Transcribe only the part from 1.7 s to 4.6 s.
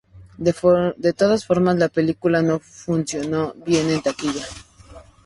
la película no funcionó bien en taquilla.